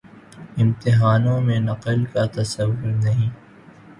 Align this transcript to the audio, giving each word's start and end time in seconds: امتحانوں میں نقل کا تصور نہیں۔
امتحانوں 0.57 1.39
میں 1.41 1.59
نقل 1.59 2.03
کا 2.05 2.25
تصور 2.33 2.73
نہیں۔ 2.83 3.29